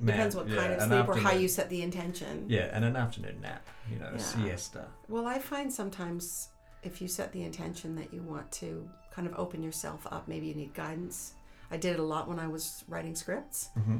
Man, 0.00 0.16
depends 0.16 0.36
what 0.36 0.48
yeah, 0.48 0.56
kind 0.56 0.72
of 0.74 0.82
sleep 0.82 1.08
or 1.08 1.16
how 1.16 1.32
you 1.32 1.48
set 1.48 1.68
the 1.70 1.82
intention. 1.82 2.46
Yeah, 2.48 2.70
and 2.72 2.84
an 2.84 2.96
afternoon 2.96 3.40
nap. 3.42 3.66
You 3.90 3.98
know, 3.98 4.08
Yeah. 4.10 4.16
a 4.16 4.18
siesta. 4.20 4.86
Well, 5.08 5.26
I 5.26 5.38
find 5.38 5.72
sometimes 5.72 6.48
if 6.82 7.02
you 7.02 7.08
set 7.08 7.32
the 7.32 7.42
intention 7.42 7.96
that 7.96 8.12
you 8.14 8.22
want 8.22 8.50
to 8.52 8.88
kind 9.10 9.26
of 9.26 9.34
open 9.38 9.62
yourself 9.62 10.06
up, 10.10 10.28
maybe 10.28 10.46
you 10.46 10.54
need 10.54 10.72
guidance. 10.74 11.34
I 11.70 11.76
did 11.76 11.94
it 11.94 11.98
a 12.00 12.04
lot 12.04 12.28
when 12.28 12.38
I 12.38 12.46
was 12.46 12.84
writing 12.88 13.14
scripts. 13.14 13.70
Mm-hmm. 13.78 13.98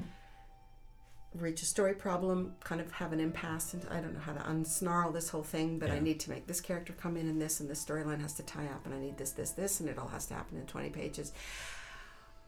Reach 1.38 1.62
a 1.62 1.66
story 1.66 1.95
problem, 1.95 2.54
kind 2.64 2.80
of 2.80 2.90
have 2.92 3.12
an 3.12 3.21
impasse, 3.21 3.73
and 3.75 3.87
I 3.90 4.00
don't 4.00 4.12
know 4.14 4.21
how 4.21 4.33
to 4.33 4.40
unsnarl 4.40 5.12
this 5.12 5.28
whole 5.28 5.42
thing, 5.45 5.78
but 5.78 5.90
I 5.90 6.00
need 6.00 6.18
to 6.21 6.30
make 6.30 6.47
this 6.47 6.61
character 6.61 6.92
come 6.95 7.16
in 7.16 7.28
and 7.28 7.40
this, 7.40 7.61
and 7.61 7.68
this 7.71 7.85
storyline 7.85 8.21
has 8.23 8.33
to 8.35 8.42
tie 8.42 8.64
up, 8.66 8.85
and 8.87 8.95
I 8.95 8.99
need 8.99 9.18
this, 9.18 9.30
this, 9.33 9.52
this, 9.52 9.78
and 9.78 9.88
it 9.88 9.99
all 9.99 10.09
has 10.09 10.26
to 10.26 10.35
happen 10.35 10.59
in 10.59 10.66
20 10.66 10.90
pages. 10.90 11.33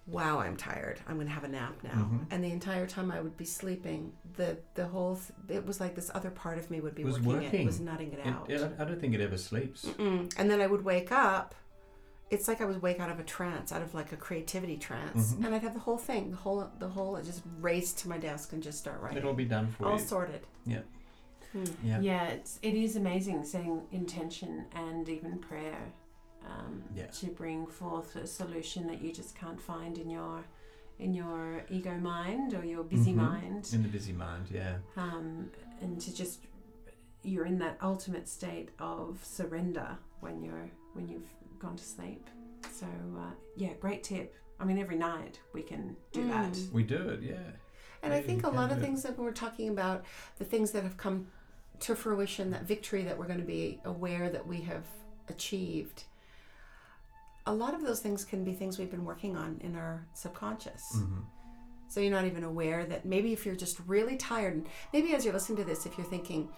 Wow, 0.06 0.40
I'm 0.40 0.56
tired. 0.56 0.98
I'm 1.06 1.16
going 1.16 1.28
to 1.28 1.32
have 1.32 1.44
a 1.44 1.48
nap 1.48 1.74
now. 1.84 1.90
Mhm. 2.10 2.26
And 2.32 2.42
the 2.42 2.50
entire 2.50 2.86
time 2.86 3.12
I 3.12 3.20
would 3.20 3.36
be 3.36 3.44
sleeping, 3.44 4.12
the 4.34 4.56
the 4.74 4.86
whole 4.88 5.20
th- 5.46 5.58
it 5.60 5.66
was 5.66 5.78
like 5.78 5.94
this 5.94 6.10
other 6.14 6.30
part 6.30 6.58
of 6.58 6.68
me 6.70 6.80
would 6.80 6.94
be 6.96 7.04
Was 7.04 7.20
working, 7.20 7.42
it, 7.42 7.44
working. 7.44 7.66
was 7.66 7.78
nutting 7.80 8.12
it 8.12 8.18
It, 8.18 8.26
out. 8.26 8.46
yeah, 8.48 8.70
I 8.78 8.84
don't 8.84 9.00
think 9.00 9.14
it 9.14 9.20
ever 9.20 9.36
sleeps. 9.36 9.84
Mm-mm. 9.84 10.32
And 10.36 10.50
then 10.50 10.60
I 10.60 10.66
would 10.66 10.82
wake 10.84 11.12
up. 11.12 11.54
It's 12.30 12.46
like 12.46 12.60
I 12.60 12.64
would 12.64 12.80
wake 12.80 13.00
out 13.00 13.10
of 13.10 13.18
a 13.18 13.24
trance, 13.24 13.72
out 13.72 13.82
of 13.82 13.92
like 13.92 14.12
a 14.12 14.16
creativity 14.16 14.76
trance, 14.76 15.32
Mhm. 15.34 15.46
and 15.46 15.54
I'd 15.54 15.62
have 15.62 15.74
the 15.74 15.80
whole 15.80 15.98
thing, 15.98 16.30
the 16.30 16.36
whole, 16.36 16.70
the 16.78 16.88
whole. 16.88 17.16
I 17.16 17.22
just 17.22 17.42
race 17.60 17.92
to 17.94 18.08
my 18.08 18.18
desk 18.18 18.52
and 18.52 18.62
just 18.62 18.78
start 18.78 19.00
writing. 19.00 19.18
It'll 19.18 19.34
be 19.34 19.44
done 19.44 19.68
for 19.72 19.86
All 19.86 19.98
you. 19.98 20.04
sorted. 20.04 20.46
Yeah. 20.64 20.82
Hmm. 21.52 21.64
Yeah. 21.82 22.00
Yeah, 22.00 22.24
it's 22.28 22.60
it 22.62 22.74
is 22.74 22.94
amazing 22.94 23.42
setting 23.44 23.82
intention 23.90 24.66
and 24.72 25.08
even 25.08 25.38
prayer 25.38 25.92
um, 26.46 26.82
Yeah. 26.94 27.06
to 27.08 27.26
bring 27.26 27.66
forth 27.66 28.16
a 28.16 28.26
solution 28.26 28.86
that 28.86 29.02
you 29.02 29.12
just 29.12 29.34
can't 29.34 29.60
find 29.60 29.98
in 29.98 30.08
your 30.08 30.44
in 30.98 31.14
your 31.14 31.64
ego 31.70 31.96
mind 31.98 32.54
or 32.54 32.64
your 32.64 32.84
busy 32.84 33.12
Mhm. 33.12 33.16
mind, 33.16 33.70
In 33.72 33.82
the 33.82 33.88
busy 33.88 34.12
mind, 34.12 34.48
yeah. 34.50 34.78
um, 34.96 35.50
and 35.80 36.00
to 36.00 36.14
just 36.14 36.40
you're 37.22 37.44
in 37.46 37.58
that 37.58 37.76
ultimate 37.82 38.28
state 38.28 38.68
of 38.78 39.22
surrender 39.24 39.98
when 40.20 40.42
you're 40.42 40.70
when 40.94 41.08
you've 41.08 41.28
gone 41.60 41.76
to 41.76 41.84
sleep. 41.84 42.28
So 42.72 42.86
uh, 43.18 43.32
yeah, 43.56 43.74
great 43.80 44.02
tip. 44.02 44.34
I 44.58 44.64
mean, 44.64 44.78
every 44.78 44.96
night 44.96 45.40
we 45.54 45.62
can 45.62 45.96
do 46.12 46.26
that. 46.28 46.52
Mm. 46.52 46.72
We 46.72 46.82
do 46.82 47.08
it, 47.08 47.22
yeah. 47.22 47.36
And 48.02 48.12
I 48.12 48.20
think 48.20 48.44
a 48.44 48.48
lot 48.48 48.70
of 48.70 48.78
do 48.78 48.82
it. 48.82 48.86
things 48.86 49.02
that 49.02 49.18
we're 49.18 49.32
talking 49.32 49.68
about, 49.68 50.04
the 50.38 50.44
things 50.44 50.70
that 50.72 50.82
have 50.82 50.96
come 50.96 51.26
to 51.80 51.94
fruition, 51.94 52.50
that 52.50 52.64
victory 52.64 53.02
that 53.04 53.16
we're 53.18 53.26
going 53.26 53.40
to 53.40 53.44
be 53.44 53.80
aware 53.84 54.28
that 54.30 54.46
we 54.46 54.60
have 54.62 54.84
achieved, 55.28 56.04
a 57.46 57.52
lot 57.52 57.74
of 57.74 57.82
those 57.82 58.00
things 58.00 58.24
can 58.24 58.44
be 58.44 58.52
things 58.52 58.78
we've 58.78 58.90
been 58.90 59.04
working 59.04 59.36
on 59.36 59.58
in 59.62 59.76
our 59.76 60.06
subconscious. 60.14 60.82
Mhm. 60.96 61.24
So 61.88 62.00
you're 62.00 62.12
not 62.12 62.26
even 62.26 62.44
aware 62.44 62.84
that 62.86 63.04
maybe 63.04 63.32
if 63.32 63.44
you're 63.44 63.56
just 63.56 63.80
really 63.86 64.16
tired, 64.16 64.54
and 64.54 64.68
maybe 64.92 65.14
as 65.14 65.24
you're 65.24 65.34
listening 65.34 65.58
to 65.58 65.64
this, 65.64 65.86
if 65.86 65.98
you're 65.98 66.06
thinking, 66.06 66.48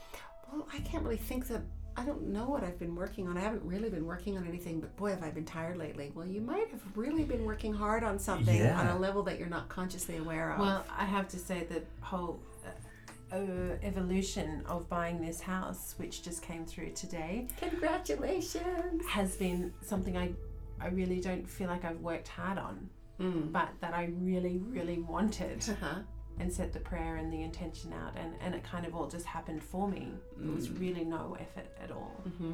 well, 0.52 0.68
I 0.72 0.78
can't 0.80 1.02
really 1.02 1.16
think 1.16 1.46
that. 1.48 1.62
I 1.96 2.04
don't 2.04 2.28
know 2.28 2.48
what 2.48 2.64
I've 2.64 2.78
been 2.78 2.94
working 2.94 3.28
on. 3.28 3.36
I 3.36 3.40
haven't 3.40 3.62
really 3.64 3.90
been 3.90 4.06
working 4.06 4.38
on 4.38 4.46
anything, 4.46 4.80
but 4.80 4.96
boy, 4.96 5.10
have 5.10 5.22
I 5.22 5.30
been 5.30 5.44
tired 5.44 5.76
lately. 5.76 6.10
Well, 6.14 6.26
you 6.26 6.40
might 6.40 6.68
have 6.70 6.80
really 6.96 7.24
been 7.24 7.44
working 7.44 7.74
hard 7.74 8.02
on 8.02 8.18
something 8.18 8.56
Yeah. 8.56 8.80
on 8.80 8.86
a 8.86 8.98
level 8.98 9.22
that 9.24 9.38
you're 9.38 9.48
not 9.48 9.68
consciously 9.68 10.16
aware 10.16 10.52
of. 10.52 10.58
Well, 10.60 10.84
I 10.96 11.04
have 11.04 11.28
to 11.28 11.38
say 11.38 11.64
the 11.68 11.82
whole 12.00 12.40
uh, 12.64 13.36
uh, 13.36 13.76
evolution 13.82 14.62
of 14.66 14.88
buying 14.88 15.20
this 15.20 15.40
house, 15.40 15.94
which 15.98 16.22
just 16.22 16.42
came 16.42 16.64
through 16.64 16.92
today, 16.92 17.46
Congratulations. 17.58 19.04
has 19.06 19.36
been 19.36 19.72
something 19.82 20.16
I, 20.16 20.32
I 20.80 20.88
really 20.88 21.20
don't 21.20 21.48
feel 21.48 21.68
like 21.68 21.84
I've 21.84 22.00
worked 22.00 22.28
hard 22.28 22.58
on, 22.58 22.88
Mm. 23.20 23.52
but 23.52 23.68
that 23.80 23.92
I 23.94 24.04
really, 24.18 24.58
really 24.58 24.98
wanted 24.98 25.62
Uh-huh. 25.68 26.00
And 26.42 26.52
set 26.52 26.72
the 26.72 26.80
prayer 26.80 27.16
and 27.16 27.32
the 27.32 27.40
intention 27.42 27.92
out, 27.92 28.12
and, 28.16 28.34
and 28.42 28.52
it 28.54 28.64
kind 28.64 28.84
of 28.84 28.94
all 28.96 29.06
just 29.06 29.24
happened 29.24 29.62
for 29.62 29.86
me. 29.88 30.08
It 30.42 30.52
was 30.52 30.70
really 30.70 31.04
no 31.04 31.36
effort 31.40 31.70
at 31.82 31.90
all. 31.92 32.20
hmm 32.38 32.52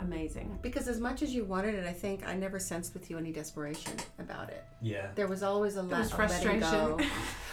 Amazing. 0.00 0.56
Because 0.62 0.86
as 0.86 1.00
much 1.00 1.22
as 1.22 1.34
you 1.34 1.44
wanted 1.44 1.74
it, 1.74 1.84
I 1.84 1.92
think 1.92 2.24
I 2.26 2.34
never 2.34 2.60
sensed 2.60 2.94
with 2.94 3.10
you 3.10 3.18
any 3.18 3.32
desperation 3.32 3.92
about 4.20 4.48
it. 4.48 4.64
Yeah. 4.80 5.08
There 5.16 5.26
was 5.26 5.42
always 5.42 5.76
a, 5.76 5.82
There 5.82 5.98
was 5.98 6.12
let, 6.12 6.18
a 6.30 6.32
letting 6.32 6.60
frustration. 6.60 7.08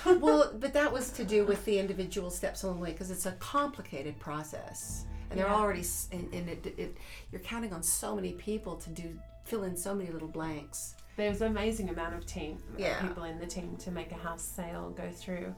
go. 0.05 0.17
well, 0.19 0.53
but 0.59 0.71
that 0.73 0.93
was 0.93 1.09
to 1.13 1.23
do 1.25 1.43
with 1.43 1.65
the 1.65 1.79
individual 1.79 2.29
steps 2.29 2.61
along 2.61 2.77
the 2.77 2.83
way 2.83 2.91
because 2.91 3.09
it's 3.09 3.25
a 3.25 3.31
complicated 3.33 4.19
process, 4.19 5.05
and 5.31 5.39
they're 5.39 5.47
Yeah. 5.47 5.55
already 5.55 5.79
s- 5.81 6.07
in, 6.11 6.29
in 6.31 6.47
it, 6.47 6.65
it. 6.77 6.95
You're 7.31 7.41
counting 7.41 7.73
on 7.73 7.81
so 7.81 8.15
many 8.15 8.33
people 8.33 8.75
to 8.77 8.89
do 8.91 9.17
fill 9.43 9.63
in 9.63 9.75
so 9.75 9.93
many 9.95 10.11
little 10.11 10.27
blanks. 10.27 10.93
There's 11.17 11.41
an 11.41 11.47
amazing 11.47 11.89
amount 11.89 12.15
of 12.15 12.25
team 12.25 12.57
uh, 12.73 12.77
Yeah. 12.77 13.01
people 13.01 13.23
in 13.23 13.39
the 13.39 13.45
team 13.45 13.75
to 13.77 13.91
make 13.91 14.11
a 14.11 14.15
house 14.15 14.41
sale 14.43 14.89
go 14.95 15.09
through. 15.11 15.53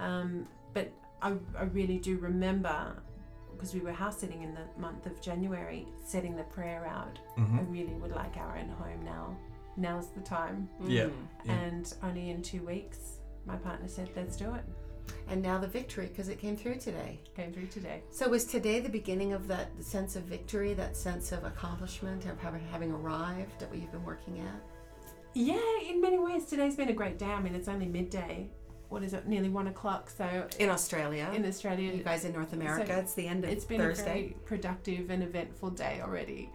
Um, 0.00 0.46
but 0.72 0.90
I, 1.22 1.34
I 1.58 1.64
really 1.64 1.98
do 1.98 2.18
remember 2.18 2.96
because 3.52 3.72
we 3.74 3.80
were 3.80 3.92
house 3.92 4.18
sitting 4.18 4.42
in 4.42 4.54
the 4.54 4.66
month 4.80 5.06
of 5.06 5.20
January, 5.20 5.86
setting 6.04 6.36
the 6.36 6.42
prayer 6.44 6.86
out. 6.86 7.18
Mhm. 7.38 7.58
I 7.60 7.62
really 7.62 7.94
would 7.94 8.10
like 8.12 8.36
our 8.36 8.56
own 8.58 8.68
home 8.68 9.04
now. 9.04 9.36
Now's 9.76 10.08
the 10.10 10.20
time. 10.20 10.68
Yeah. 10.84 11.04
Mm. 11.04 11.12
Yeah. 11.44 11.52
And 11.52 11.94
only 12.02 12.30
in 12.30 12.42
two 12.42 12.62
weeks, 12.64 13.18
my 13.46 13.56
partner 13.56 13.88
said, 13.88 14.10
"Let's 14.16 14.36
do 14.36 14.54
it." 14.54 14.64
And 15.28 15.42
now 15.42 15.58
the 15.58 15.66
victory 15.66 16.06
because 16.06 16.28
it 16.28 16.38
came 16.38 16.56
through 16.56 16.76
today. 16.76 17.20
Came 17.36 17.52
through 17.52 17.66
today. 17.66 18.02
So 18.10 18.28
was 18.28 18.44
today 18.44 18.80
the 18.80 18.88
beginning 18.88 19.32
of 19.32 19.46
that 19.48 19.68
sense 19.82 20.16
of 20.16 20.22
victory, 20.24 20.74
that 20.74 20.96
sense 20.96 21.30
of 21.32 21.44
accomplishment, 21.44 22.24
of 22.26 22.38
having, 22.40 22.64
having 22.70 22.92
arrived 22.92 23.62
at 23.62 23.70
what 23.70 23.78
you've 23.78 23.92
been 23.92 24.04
working 24.04 24.40
at? 24.40 24.62
Yeah, 25.34 25.60
in 25.88 26.00
many 26.00 26.18
ways, 26.18 26.44
today's 26.44 26.76
been 26.76 26.88
a 26.90 26.92
great 26.94 27.18
day. 27.18 27.26
I 27.26 27.40
mean, 27.40 27.54
it's 27.54 27.68
only 27.68 27.86
midday. 27.86 28.48
What 28.88 29.02
is 29.02 29.12
it? 29.14 29.26
Nearly 29.26 29.48
one 29.48 29.66
o'clock. 29.66 30.08
So 30.10 30.46
In 30.60 30.70
Australia, 30.70 31.28
in 31.34 31.44
Australia, 31.44 31.92
you 31.92 32.04
guys 32.04 32.24
in 32.24 32.32
North 32.32 32.52
America, 32.52 32.86
So 32.94 33.00
it's 33.00 33.14
the 33.14 33.26
end 33.26 33.42
of 33.44 33.50
it's 33.50 33.64
been 33.64 33.80
Thursday. 33.80 34.02
a 34.02 34.06
very 34.06 34.36
productive 34.44 35.10
and 35.10 35.22
eventful 35.22 35.70
day 35.70 36.00
already. 36.02 36.50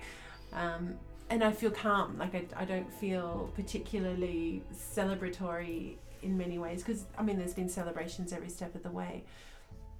Um, 0.53 0.95
and 1.29 1.43
I 1.43 1.51
feel 1.51 1.71
calm. 1.71 2.17
Like 2.17 2.35
I, 2.35 2.45
I 2.55 2.65
don't 2.65 2.91
feel 2.91 3.51
particularly 3.55 4.63
celebratory 4.73 5.95
in 6.21 6.37
many 6.37 6.57
ways 6.57 6.81
because 6.81 7.05
I 7.17 7.23
mean 7.23 7.37
there's 7.37 7.53
been 7.53 7.69
celebrations 7.69 8.31
every 8.31 8.49
step 8.49 8.73
of 8.75 8.83
the 8.83 8.91
way, 8.91 9.23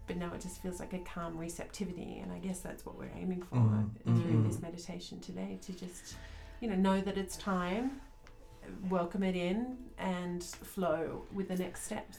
but 0.07 0.15
now 0.17 0.31
it 0.33 0.41
just 0.41 0.61
feels 0.61 0.79
like 0.79 0.93
a 0.93 0.99
calm 0.99 1.37
receptivity, 1.37 2.19
and 2.19 2.31
I 2.31 2.39
guess 2.39 2.59
that's 2.61 2.85
what 2.85 2.97
we're 2.97 3.11
aiming 3.15 3.41
for 3.43 3.55
Mm, 3.57 3.89
through 4.05 4.33
mm. 4.33 4.47
this 4.47 4.61
meditation 4.61 5.19
today 5.19 5.59
to 5.61 5.73
just 5.73 6.15
you 6.61 6.69
know 6.69 6.75
know 6.75 6.99
that 7.01 7.17
it's 7.17 7.37
time, 7.37 8.01
welcome 8.89 9.23
it 9.23 9.35
in, 9.35 9.77
and 9.97 10.43
flow 10.43 11.25
with 11.33 11.47
the 11.49 11.55
next 11.55 11.83
steps. 11.83 12.17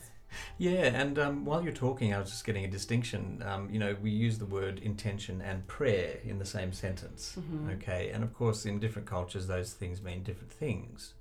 Yeah, 0.59 0.85
and 0.85 1.19
um, 1.19 1.45
while 1.45 1.63
you're 1.63 1.73
talking, 1.73 2.15
I 2.15 2.19
was 2.21 2.31
just 2.31 2.45
getting 2.45 2.65
a 2.65 2.69
distinction. 2.69 3.43
Um, 3.45 3.69
you 3.71 3.81
know, 3.81 3.97
we 4.01 4.11
use 4.11 4.39
the 4.39 4.47
word 4.47 4.79
intention 4.79 5.43
and 5.43 5.67
prayer 5.67 6.19
in 6.25 6.39
the 6.39 6.45
same 6.45 6.73
sentence. 6.73 7.37
Mhm. 7.39 7.75
Okay, 7.77 8.11
and 8.11 8.23
of 8.23 8.33
course, 8.33 8.65
in 8.65 8.79
different 8.79 9.09
cultures, 9.09 9.47
those 9.49 9.73
things 9.73 10.01
mean 10.03 10.23
different 10.23 10.53
things. 10.53 11.15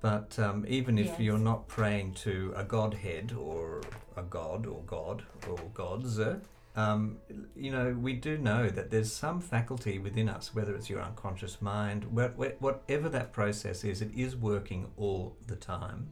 But 0.00 0.38
um, 0.38 0.64
even 0.68 0.98
if 0.98 1.06
Yes. 1.06 1.20
you're 1.20 1.38
not 1.38 1.66
praying 1.66 2.14
to 2.26 2.52
a 2.54 2.62
godhead 2.62 3.32
or 3.32 3.80
a 4.16 4.22
god 4.22 4.66
or 4.66 4.82
god 4.86 5.24
or 5.48 5.58
gods, 5.74 6.20
uh, 6.20 6.38
um, 6.76 7.16
you 7.56 7.70
know, 7.70 7.96
we 7.98 8.12
do 8.12 8.36
know 8.36 8.68
that 8.68 8.90
there's 8.90 9.10
some 9.10 9.40
faculty 9.40 9.98
within 9.98 10.28
us, 10.28 10.54
whether 10.54 10.74
it's 10.74 10.90
your 10.90 11.00
unconscious 11.00 11.62
mind, 11.62 12.04
wha- 12.04 12.32
wha- 12.36 12.50
whatever 12.58 13.08
that 13.08 13.32
process 13.32 13.82
is, 13.82 14.02
it 14.02 14.10
is 14.14 14.36
working 14.36 14.92
all 14.98 15.36
the 15.46 15.56
time. 15.56 16.10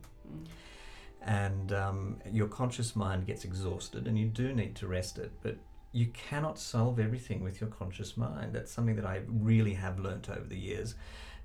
And 1.20 1.72
um, 1.72 2.18
your 2.30 2.48
conscious 2.48 2.96
mind 2.96 3.26
gets 3.26 3.44
exhausted 3.44 4.06
and 4.06 4.18
you 4.18 4.26
do 4.26 4.52
need 4.52 4.74
to 4.76 4.86
rest 4.86 5.18
it 5.18 5.32
but 5.42 5.56
you 5.92 6.06
cannot 6.08 6.58
solve 6.58 6.98
everything 6.98 7.42
with 7.42 7.60
your 7.60 7.70
conscious 7.70 8.16
mind. 8.16 8.52
That's 8.52 8.72
something 8.72 8.96
that 8.96 9.06
i 9.06 9.20
really 9.28 9.74
have 9.74 9.98
learnt 9.98 10.28
over 10.28 10.46
the 10.46 10.58
years 10.58 10.96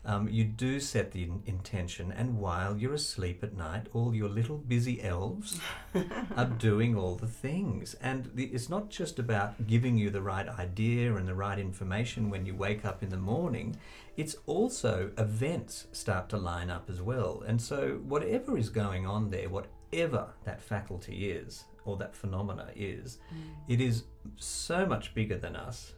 um, 0.05 0.29
you 0.29 0.45
do 0.45 0.79
set 0.79 1.11
the 1.11 1.23
in- 1.23 1.43
intention 1.45 2.11
and 2.11 2.37
while 2.37 2.77
you're 2.77 2.93
asleep 2.93 3.43
at 3.43 3.55
night 3.55 3.87
all 3.93 4.15
your 4.15 4.29
little 4.29 4.57
busy 4.57 5.01
elves 5.03 5.59
are 6.37 6.45
doing 6.45 6.95
all 6.95 7.15
the 7.15 7.27
things. 7.27 7.95
And 7.95 8.31
the, 8.33 8.45
it's 8.45 8.69
not 8.69 8.89
just 8.89 9.19
about 9.19 9.67
giving 9.67 9.97
you 9.97 10.09
the 10.09 10.21
right 10.21 10.47
idea 10.47 11.15
and 11.15 11.27
the 11.27 11.35
right 11.35 11.59
information 11.59 12.29
when 12.29 12.45
you 12.45 12.55
wake 12.55 12.85
up 12.85 13.03
in 13.03 13.09
the 13.09 13.17
morning. 13.17 13.75
It's 14.15 14.35
also 14.45 15.11
events 15.17 15.87
start 15.91 16.29
to 16.29 16.37
line 16.37 16.69
up 16.69 16.89
as 16.89 17.01
well. 17.01 17.43
And 17.45 17.61
so, 17.61 17.99
whatever 18.03 18.57
is 18.57 18.69
going 18.69 19.05
on 19.05 19.29
there, 19.29 19.49
whatever 19.49 20.29
that 20.43 20.61
faculty 20.61 21.31
is 21.31 21.65
or 21.85 21.97
that 21.97 22.15
phenomena 22.15 22.69
is, 22.75 23.19
it 23.67 23.79
is 23.81 24.03
so 24.37 24.85
much 24.85 25.13
bigger 25.13 25.37
than 25.37 25.55
us 25.55 25.93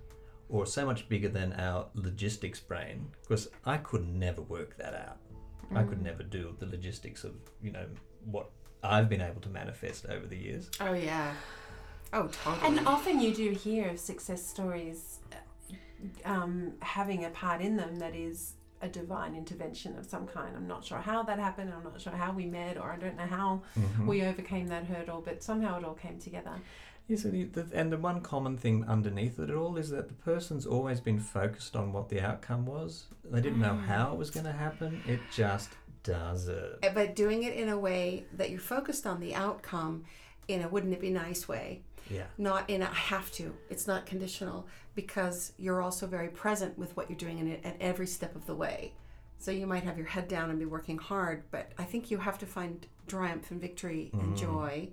or 0.52 0.66
so 0.66 0.86
much 0.86 1.08
bigger 1.10 1.30
than 1.30 1.54
our 1.54 1.88
logistics 1.96 2.60
brain 2.60 3.08
because 3.24 3.50
I 3.66 3.78
could 3.78 4.08
never 4.08 4.42
work 4.42 4.78
that 4.78 4.94
out. 4.94 5.18
I 5.74 5.84
could 5.84 6.02
never 6.02 6.22
do 6.24 6.54
the 6.60 6.66
logistics 6.66 7.24
of, 7.24 7.32
you 7.64 7.72
know, 7.72 7.86
what 8.26 8.50
I've 8.84 9.08
been 9.08 9.22
able 9.22 9.40
to 9.42 9.50
manifest 9.50 10.06
over 10.08 10.28
the 10.28 10.36
years. 10.36 10.70
Oh 10.82 10.92
yeah. 10.92 11.34
Oh 12.12 12.28
totally. 12.28 12.78
And 12.78 12.86
often 12.86 13.22
you 13.22 13.34
do 13.34 13.52
hear 13.52 13.88
of 13.90 13.98
success 14.00 14.46
stories 14.46 15.20
um, 16.26 16.74
having 16.82 17.24
a 17.26 17.30
part 17.30 17.62
in 17.62 17.78
them 17.78 18.00
that 18.00 18.16
is 18.16 18.56
a 18.82 18.90
divine 18.90 19.36
intervention 19.36 19.98
of 19.98 20.06
some 20.06 20.28
kind. 20.28 20.56
I'm 20.58 20.68
not 20.68 20.84
sure 20.84 20.98
how 20.98 21.24
that 21.24 21.38
happened. 21.40 21.72
I'm 21.74 21.84
not 21.84 22.02
sure 22.02 22.12
how 22.14 22.34
we 22.34 22.48
met, 22.48 22.78
or 22.78 22.92
I 22.92 22.98
don't 22.98 23.16
know 23.16 23.28
how 23.28 23.62
Mhm. 23.78 24.08
we 24.08 24.24
overcame 24.24 24.68
that 24.68 24.86
hurdle, 24.86 25.22
but 25.24 25.44
somehow 25.44 25.78
it 25.78 25.86
all 25.86 25.94
came 25.94 26.18
together. 26.20 26.56
Yes, 27.12 27.26
and, 27.26 27.52
the, 27.52 27.66
and 27.74 27.92
the 27.92 27.98
one 27.98 28.22
common 28.22 28.58
thing 28.58 28.86
underneath 28.88 29.38
it 29.38 29.52
all 29.52 29.76
is 29.76 29.90
that 29.90 30.08
the 30.08 30.14
person's 30.14 30.66
always 30.66 31.02
been 31.02 31.20
focused 31.20 31.76
on 31.76 31.92
what 31.92 32.08
the 32.08 32.22
outcome 32.22 32.66
was. 32.66 33.06
They 33.26 33.42
didn't 33.42 33.60
know 33.60 33.74
Mm. 33.74 33.86
how 33.86 34.14
it 34.14 34.18
was 34.18 34.30
going 34.32 34.46
to 34.46 34.54
happen. 34.54 35.02
It 35.06 35.20
just 35.36 35.70
does 36.04 36.48
it. 36.48 36.80
Uh, 36.82 36.90
but 36.94 37.14
doing 37.14 37.44
it 37.44 37.54
in 37.54 37.68
a 37.68 37.78
way 37.78 38.26
that 38.38 38.50
you're 38.50 38.62
focused 38.62 39.06
on 39.06 39.20
the 39.20 39.36
outcome 39.36 40.06
in 40.48 40.62
a 40.62 40.70
wouldn't 40.70 40.94
it 40.94 41.02
be 41.02 41.10
nice 41.12 41.50
way 41.50 41.82
Yeah. 42.10 42.24
not 42.38 42.70
in 42.70 42.82
a 42.82 42.86
I 42.86 42.94
have 42.94 43.30
to 43.34 43.54
it's 43.70 43.88
not 43.88 44.06
conditional 44.06 44.66
because 44.96 45.52
you're 45.58 45.82
also 45.82 46.08
very 46.08 46.30
present 46.30 46.78
with 46.78 46.96
what 46.96 47.10
you're 47.10 47.18
doing 47.20 47.40
in 47.40 47.48
it 47.48 47.60
at 47.66 47.76
every 47.82 48.08
step 48.08 48.36
of 48.38 48.46
the 48.46 48.56
way 48.56 48.94
so 49.38 49.52
you 49.52 49.68
might 49.68 49.84
have 49.84 49.98
your 49.98 50.08
head 50.08 50.28
down 50.28 50.50
and 50.50 50.58
be 50.58 50.66
working 50.66 50.98
hard 50.98 51.44
but 51.52 51.72
i 51.78 51.84
think 51.84 52.10
you 52.10 52.18
have 52.18 52.38
to 52.40 52.46
find 52.48 52.88
triumph 53.08 53.52
and 53.52 53.62
victory 53.62 54.10
and 54.14 54.34
Mhm. 54.34 54.38
joy 54.38 54.90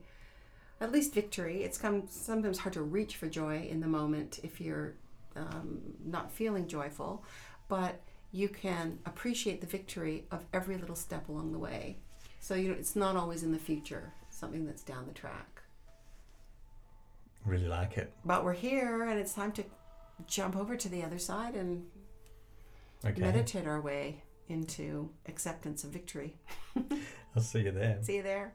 at 0.81 0.93
least 0.93 1.13
victory 1.15 1.63
it's 1.63 1.79
come 1.79 2.05
sometimes 2.09 2.59
hard 2.59 2.73
to 2.73 2.83
reach 2.83 3.17
for 3.17 3.27
joy 3.29 3.67
in 3.71 3.81
the 3.81 3.87
moment 3.87 4.39
if 4.43 4.61
you're 4.61 4.95
um, 5.37 5.81
not 6.05 6.31
feeling 6.33 6.67
joyful 6.67 7.25
but 7.69 8.01
you 8.33 8.49
can 8.49 8.99
appreciate 9.07 9.61
the 9.61 9.67
victory 9.67 10.25
of 10.31 10.45
every 10.53 10.77
little 10.77 10.97
step 10.97 11.29
along 11.29 11.53
the 11.53 11.59
way 11.59 11.97
so 12.41 12.55
you 12.55 12.69
know, 12.69 12.75
it's 12.79 12.95
not 12.97 13.17
always 13.17 13.43
in 13.43 13.53
the 13.53 13.59
future 13.59 14.13
something 14.31 14.67
that's 14.67 14.83
down 14.83 15.07
the 15.07 15.13
track 15.15 15.63
Really 17.45 17.69
like 17.69 17.97
it. 17.97 18.13
but 18.25 18.45
we're 18.45 18.53
here 18.53 19.05
and 19.05 19.19
it's 19.19 19.33
time 19.33 19.53
to 19.53 19.65
jump 20.27 20.57
over 20.57 20.77
to 20.77 20.89
the 20.89 21.03
other 21.03 21.19
side 21.19 21.55
and 21.55 21.87
Okay. 23.05 23.21
meditate 23.21 23.67
our 23.67 23.81
way 23.81 24.23
into 24.49 25.09
acceptance 25.29 25.85
of 25.85 25.91
victory. 25.91 26.35
I'll 27.37 27.43
see 27.43 27.61
you 27.61 27.71
there. 27.71 27.99
See 28.03 28.17
you 28.17 28.25
there. 28.25 28.55